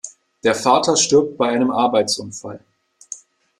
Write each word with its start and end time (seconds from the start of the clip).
Der 0.43 0.55
Vater 0.55 0.97
stirbt 0.97 1.37
bei 1.37 1.49
einem 1.51 1.69
Arbeitsunfall. 1.69 2.61